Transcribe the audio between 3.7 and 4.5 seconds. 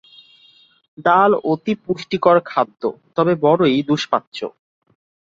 দুষ্পাচ্য।